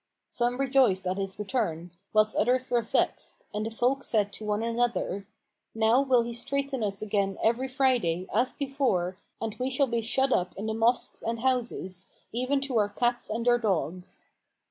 Some 0.27 0.59
rejoiced 0.59 1.05
at 1.05 1.19
his 1.19 1.37
return, 1.37 1.91
whilst 2.11 2.35
others 2.35 2.71
were 2.71 2.81
vexed, 2.81 3.45
and 3.53 3.63
the 3.67 3.69
folk 3.69 4.03
said 4.03 4.35
one 4.39 4.61
to 4.61 4.65
another, 4.65 5.27
"Now 5.75 6.01
will 6.01 6.23
he 6.23 6.33
straiten 6.33 6.83
us 6.83 7.03
again 7.03 7.37
every 7.43 7.67
Friday, 7.67 8.27
as 8.33 8.51
before, 8.51 9.19
and 9.39 9.53
we 9.59 9.69
shall 9.69 9.85
be 9.85 10.01
shut 10.01 10.33
up 10.33 10.55
in 10.57 10.65
the 10.65 10.73
mosques 10.73 11.21
and 11.21 11.41
houses, 11.41 12.09
even 12.31 12.61
to 12.61 12.79
our 12.79 12.89
cats 12.89 13.29
and 13.29 13.47
our 13.47 13.59
dogs." 13.59 14.25